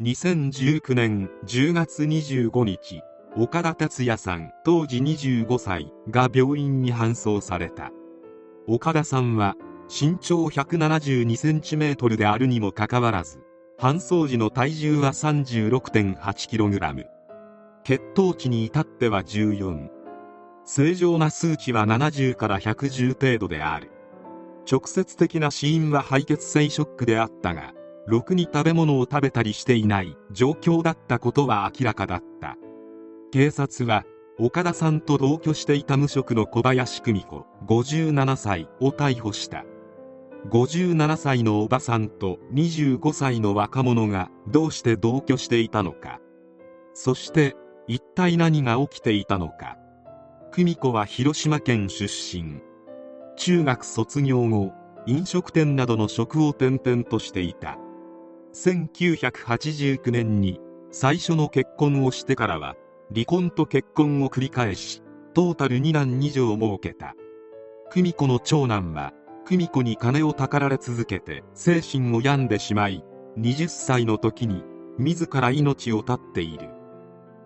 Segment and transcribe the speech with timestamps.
[0.00, 3.02] 2019年10月25日
[3.36, 7.90] 岡田達也さん当時25歳が病院に搬送された。
[8.68, 9.56] 岡田さんは
[9.88, 13.40] 身長 172cm であるにもかかわらず
[13.76, 17.04] 搬送時の体重は 36.8kg
[17.82, 19.88] 血糖値に至っては14
[20.64, 23.90] 正常な数値は70から110程度である。
[24.70, 27.72] 直接的な死因は敗血性ショックであったが
[28.08, 32.56] ろくに食べ物を食べたりしていない状況だったことは明らかだった。
[33.32, 34.04] 警察は
[34.38, 39.66] 岡田さんと同居していた無職の小林久美子57歳を逮捕した。
[40.50, 46.18] 57歳のおばさんと25歳の若者がどうして同居していたのか。
[46.94, 47.56] そして
[47.88, 49.76] 一体何が起きていたのか。
[50.52, 52.62] 久美子は広島県出身。
[53.36, 54.72] 中学卒業後
[55.06, 57.76] 飲食店などの職を転々としていた。
[58.52, 60.60] 1989年に
[60.90, 62.74] 最初の結婚をしてからは
[63.12, 65.02] 離婚と結婚を繰り返し
[65.34, 67.14] トータル2男2女を設けた。
[67.90, 69.12] 久美子の長男は
[69.46, 73.04] 久美子に金をたかられ続けて精神を病んでしまい
[73.38, 74.62] 20歳の時に
[74.98, 76.68] 自ら命を絶っている。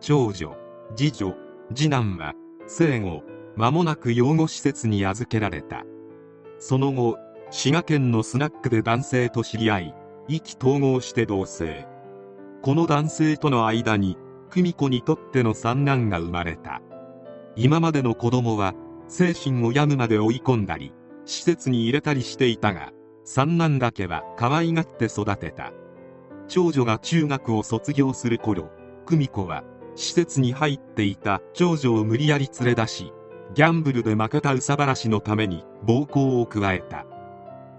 [0.00, 0.56] 長女
[0.94, 1.34] 次女
[1.74, 2.34] 次男は
[2.66, 3.22] 生後
[3.56, 5.84] 間もなく養護施設に預けられた。
[6.58, 7.18] その後
[7.50, 9.94] 滋賀県のスナックで男性と知り合い
[10.32, 11.88] 意気投合して同棲。
[12.62, 14.16] この男性との間に
[14.48, 16.80] 久美子にとっての三男が生まれた。
[17.56, 18.74] 今までの子供は
[19.08, 20.92] 精神を病むまで追い込んだり
[21.24, 22.92] 施設に入れたりしていたが
[23.24, 25.72] 三男だけは可愛がって育てた。
[26.46, 28.70] 長女が中学を卒業する頃
[29.06, 29.64] 久美子は
[29.96, 31.42] 施設に入っていた。
[31.54, 33.12] 長女を無理やり連れ出し
[33.56, 37.04] ギャンブルで負けた憂さ晴らしのために暴行を加えた。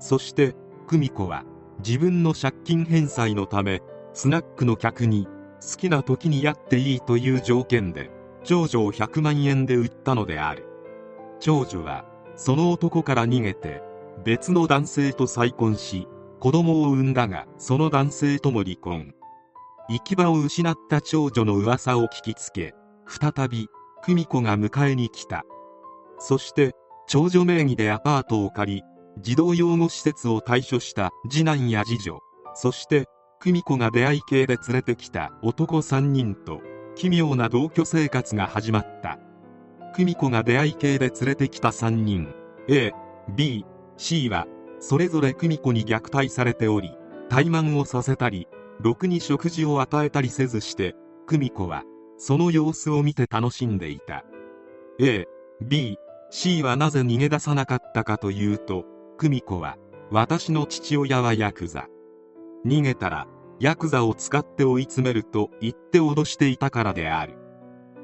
[0.00, 0.56] そして
[0.88, 1.44] 久美子は
[1.84, 5.26] 自分の借金返済のためスナックの客に
[5.60, 8.10] 好きな時にやっていいという条件で
[8.44, 10.66] 長女を100万円で売ったのである。
[11.38, 12.04] 長女は
[12.36, 13.82] その男から逃げて
[14.24, 16.06] 別の男性と再婚し
[16.38, 19.14] 子供を産んだがその男性とも離婚。
[19.88, 22.74] 行き場を失った長女の噂を聞きつけ
[23.06, 23.68] 再び
[24.04, 25.44] 久美子が迎えに来た。
[26.18, 26.72] そして
[27.08, 28.82] 長女名義でアパートを借り
[29.18, 32.20] 児童養護施設を退所した次男や次女
[32.54, 33.06] そして
[33.40, 36.60] 久美子が出会い系で連れてきた男3人と
[36.94, 39.18] 奇妙な同居生活が始まった。
[39.94, 42.32] 久美子が出会い系で連れてきた3人
[42.68, 42.92] A、
[43.34, 43.64] B、
[43.96, 44.46] C は
[44.78, 46.96] それぞれ久美子に虐待されており
[47.28, 48.46] 怠慢をさせたり
[48.80, 50.94] ろくに食事を与えたりせずして
[51.26, 51.82] 久美子は
[52.18, 54.24] その様子を見て楽しんでいた。
[55.00, 55.26] A、
[55.62, 55.98] B、
[56.30, 58.84] C はなぜ逃げ出さなかったかというと
[59.20, 59.76] 久美子は
[60.10, 61.88] 私の父親はヤクザ。
[62.64, 63.26] 逃げたら
[63.58, 67.34] ヤクザを使って追い詰めると言って脅していたからである。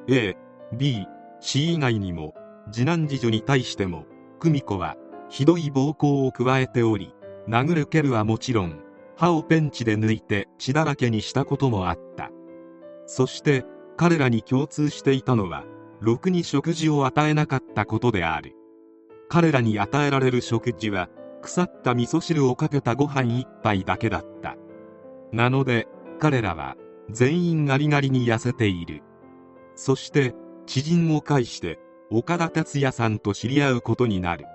[0.09, 0.37] A、
[0.75, 1.07] B、
[1.41, 2.35] C 以外にも
[2.71, 4.05] 次男次女に対しても
[4.41, 4.97] 久美子は
[5.31, 7.15] ひどい暴行を加えており
[7.49, 8.79] 殴る蹴るはもちろん
[9.17, 12.31] 歯をペンチで抜いて血だらけにしたこともあった。
[13.07, 13.65] そして
[13.97, 15.65] 彼らに共通していたのは
[15.99, 18.53] ろくに食事を与えなかったことである。
[19.29, 21.09] 彼らに与えられる食事は
[21.43, 24.57] 腐った味噌汁をかけたご飯一杯だけだった。
[25.33, 25.87] なので
[26.19, 26.77] 彼らは
[27.11, 29.03] 全員ガリガリに痩せている。
[29.75, 30.35] そして
[30.67, 31.79] 知人を介して
[32.11, 34.47] 岡田達也さんと知り合うことになる。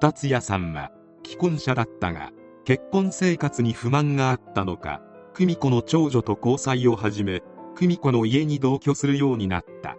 [0.00, 0.90] 達也さんは
[1.24, 2.30] 既婚者だったが
[2.64, 5.02] 結婚生活に不満があったのか
[5.34, 7.42] 久美子の長女と交際を始め
[7.74, 9.96] 久美子の家に同居するようになった。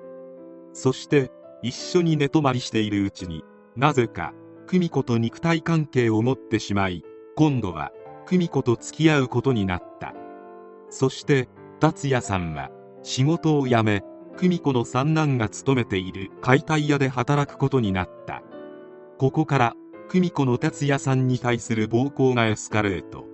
[0.73, 3.43] そして一緒に寝泊まりしているうちに
[3.75, 4.33] なぜか
[4.67, 7.03] 久美子と肉体関係を持ってしまい
[7.35, 7.91] 今度は
[8.25, 10.13] 久美子と付き合うことになった。
[10.89, 11.49] そして
[11.79, 12.71] 達也さんは
[13.03, 14.03] 仕事を辞め
[14.37, 18.41] 久美子の三男が勤めている解体屋で働くことになった。
[19.17, 19.73] ここから
[20.09, 23.25] 久美子の達也さんに対する暴行がエスカレート。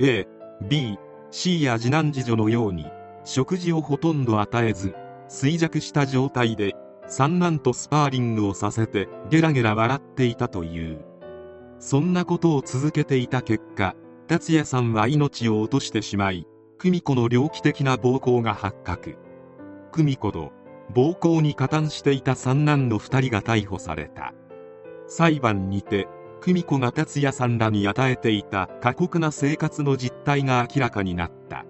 [0.00, 0.26] A、
[0.68, 0.98] B、
[1.30, 2.86] C や次男次女のように
[3.24, 4.94] 食事をほとんど与えず
[5.28, 6.74] 衰弱した状態で
[7.10, 11.04] 三男とスパーリングをさせてゲラゲラ笑っていたという。
[11.80, 13.96] そんなことを続けていた結果
[14.28, 16.46] 達也さんは命を落としてしまい
[16.78, 19.18] 久美子の猟奇的な暴行が発覚。
[19.90, 20.52] 久美子と
[20.94, 24.32] 暴行に加担していた三男の2人が逮捕された。
[25.08, 26.06] 裁判にて
[26.40, 31.64] 久美子が達也さんらに与えていた過酷な生活の実態が明らかになった。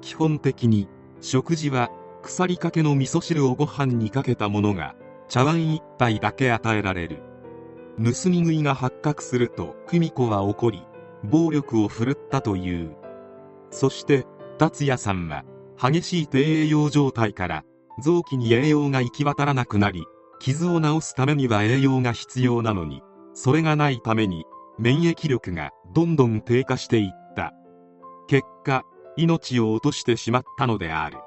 [0.00, 0.86] 基本的に
[1.20, 1.90] 食事は
[2.22, 4.94] 腐りかけの味噌汁をご飯にかけたものが
[5.28, 7.22] 茶碗一杯だけ与えられる。
[7.98, 10.82] 盗み食いが発覚すると久美子は怒り
[11.24, 12.96] 暴力を振るったという。
[13.70, 14.26] そして
[14.58, 15.44] 達也さんは
[15.80, 17.64] 激しい低栄養状態から
[18.02, 20.04] 臓器に栄養が行き渡らなくなり
[20.40, 23.02] 傷を治すためには栄養が必要なのに
[23.34, 24.44] それがないために
[24.78, 27.52] 免疫力がどんどん低下していった。
[28.28, 28.84] 結果
[29.16, 31.18] 命を落としてしまったのである。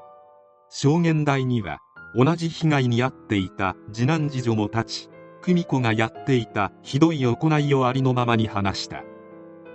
[0.76, 1.78] 証言台には
[2.16, 5.10] 同じ被害に遭っていた次男次女も立ち
[5.44, 9.04] 久美子がやっていたひどい行いをありのままに話した。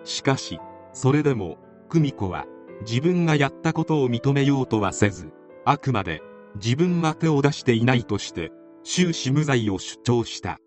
[0.02, 0.58] しかし
[0.92, 1.56] それでも
[1.88, 2.46] 久美子は
[2.80, 5.30] 自分がやったことを認めようとはせず
[5.64, 6.20] あくまで
[6.56, 8.50] 自分は手を出していないとして
[8.82, 10.58] 終始無罪を主張した。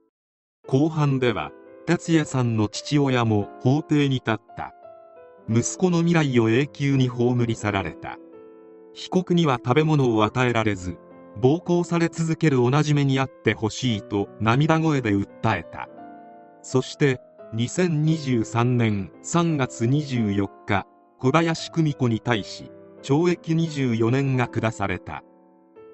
[0.66, 1.51] 後半では
[1.86, 4.74] 達也さんの父親も法廷に立った。
[5.50, 8.18] 息子の未来を永久に葬り去られた。
[8.94, 10.98] 被告には食べ物を与えられず
[11.40, 15.88] 暴行され続ける同じ目にあってほしいと涙声で訴えた。
[16.62, 17.22] そして
[17.56, 20.86] 2023年3月24日
[21.20, 22.72] 小林久美子に対し
[23.02, 25.24] 懲役24年が下された。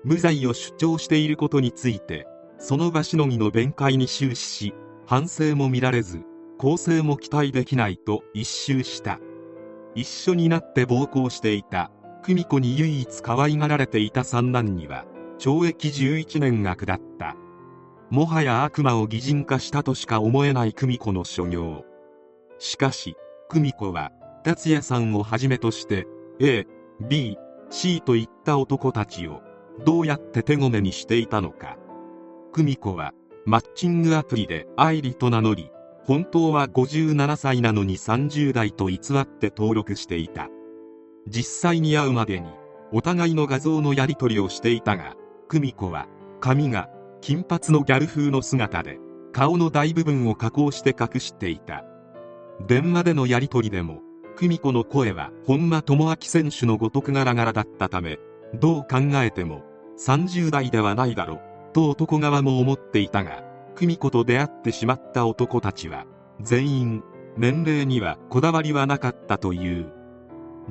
[0.04, 2.28] 無罪を主張していることについて
[2.60, 4.74] その場しのぎの弁解に終始し
[5.06, 6.22] 反省も見られず
[6.58, 9.20] 更生も期待できないと一周した。
[9.96, 11.92] 一緒になって暴行していた。
[12.28, 15.06] 久美子に唯一可愛がられていた三男には
[15.40, 17.38] 懲役11年が下った。
[18.10, 21.86] もはや悪魔を擬人化したとしか思えない久美子の所業。
[22.60, 23.16] しかし
[23.48, 24.12] 久美子は
[24.44, 26.06] 達也さんをはじめとして
[26.42, 26.68] A、
[27.00, 27.38] B、
[27.70, 29.42] C といった男たちを
[29.86, 31.78] どうやって手ごめにしていたのか。
[32.52, 33.14] 久美子は
[33.46, 35.72] マッチングアプリで愛理と名乗り
[36.04, 40.50] 本当は57歳なのに30代と偽って登録していた。
[41.28, 42.50] 実際に会うまでに
[42.92, 45.16] お互いの画像のやり取りをしていたが
[45.50, 46.08] 久美子は
[46.40, 46.90] 髪が
[47.22, 49.00] 金髪のギャル風の姿で
[49.34, 51.84] 顔の大部分を加工して隠していた。
[52.66, 54.02] 電話でのやり取りでも
[54.38, 58.20] 久美子の声は本間智明選手のごとくガラガラだったため
[58.56, 59.64] どう考えても
[60.00, 61.40] 30代ではないだろ
[61.74, 63.44] と男側も思っていたが
[63.76, 66.06] 久美子と出会ってしまった男たちは
[66.42, 67.04] 全員
[67.38, 69.97] 年齢にはこだわりはなかったという。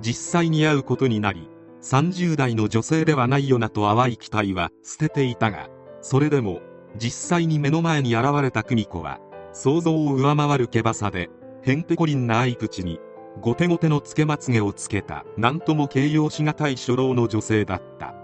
[0.00, 1.48] 実際に会うことになり
[1.82, 5.68] 30代の女性ではないよなと淡い期待は捨てていたが
[6.00, 6.60] それでも
[6.96, 9.20] 実際に目の前に現れた久美子は
[9.52, 11.30] 想像を上回る毛羽さで
[11.62, 13.00] へんてこりんな合口に
[13.40, 18.14] 後手後手のつけまつげをつけた何とも形容しがたい初老の女性だった。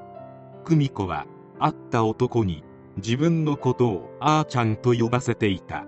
[0.65, 1.27] 久美子は
[1.59, 2.65] 会った男に
[2.97, 5.85] 自分のことをあーちゃんと呼ばせていた。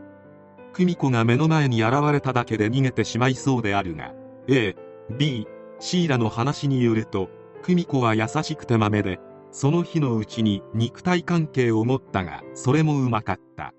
[0.75, 4.13] 久美子が目の前に現れただけで逃げてしまいそうであるが
[4.49, 4.77] A、
[5.11, 5.47] B、
[5.87, 7.29] C らの話によると
[7.63, 9.21] 久美子は優しくてまめで
[9.51, 13.75] その日のうちに肉体関係を持ったがそれもうまかった。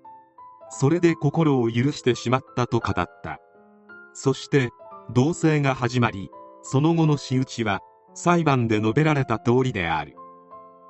[0.70, 3.40] それで心を許してしまったと語った。
[4.14, 4.70] そして
[5.12, 6.30] 同棲が始まり
[6.62, 7.80] その後の仕打ちは
[8.14, 10.14] 裁判で述べられた通りである。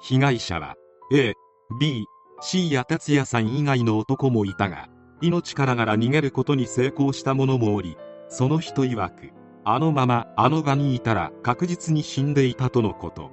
[0.02, 0.74] 被害者は
[1.14, 1.32] A、
[1.80, 2.04] B、
[2.42, 4.90] C や達也さん以外の男もいたが
[5.22, 7.96] 命からがら逃げることに成功した者もおり
[8.28, 9.35] その人曰く
[9.68, 13.32] あのままあの場にいたら確実に死んでいたとのこと。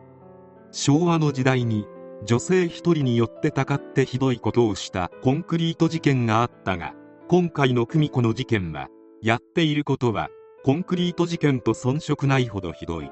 [0.72, 1.86] 昭和の時代に
[2.26, 6.96] 女性一人によってたかってひどいことをしたコンクリート事件があったが
[7.28, 8.88] 今回の久美子の事件は
[9.22, 10.30] やっていることは
[10.64, 13.12] コンクリート事件と遜色ないほどひどい。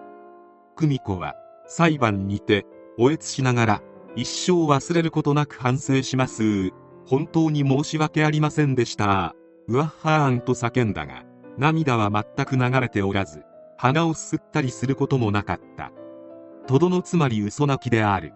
[0.76, 1.36] 久美子は
[1.68, 2.66] 裁判にて
[2.98, 3.82] おえつしながら
[4.16, 6.72] 一生忘れることなく反省します。
[7.06, 9.36] 本当に申し訳ありませんでした。
[9.68, 11.24] うわっはーんと叫んだが
[11.62, 13.44] 涙は全く流れておらず
[13.78, 15.92] 鼻をすすったりすることもなかった。
[16.66, 18.34] とどのつまり嘘泣きである。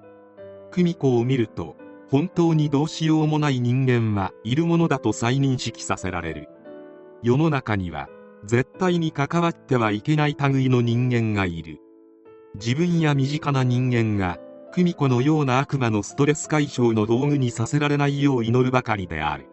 [0.70, 1.76] 久美子を見ると
[2.12, 6.50] 本当にどうしようもない人間はいるものだと再認識させられる。
[7.24, 8.10] 世の中には
[8.44, 11.80] 絶対に関わってはいけない類の人間がいる。
[12.54, 14.38] 自分や身近な人間が
[14.72, 19.48] 久美子のような悪魔のストレス解消の道具にさせられないよう祈るばかりである。